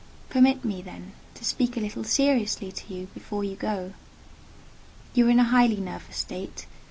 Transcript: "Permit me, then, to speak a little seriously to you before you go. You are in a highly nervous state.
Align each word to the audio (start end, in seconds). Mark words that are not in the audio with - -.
"Permit 0.31 0.65
me, 0.65 0.81
then, 0.81 1.11
to 1.35 1.45
speak 1.45 1.77
a 1.77 1.79
little 1.79 2.03
seriously 2.03 2.71
to 2.71 2.91
you 2.91 3.05
before 3.13 3.43
you 3.43 3.55
go. 3.55 3.93
You 5.13 5.27
are 5.27 5.29
in 5.29 5.37
a 5.39 5.43
highly 5.43 5.77
nervous 5.77 6.17
state. 6.17 6.65